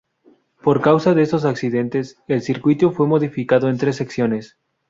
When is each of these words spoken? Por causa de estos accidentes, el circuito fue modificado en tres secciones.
Por 0.63 0.81
causa 0.81 1.13
de 1.13 1.21
estos 1.21 1.45
accidentes, 1.45 2.17
el 2.27 2.41
circuito 2.41 2.89
fue 2.91 3.05
modificado 3.05 3.69
en 3.69 3.77
tres 3.77 3.97
secciones. 3.97 4.57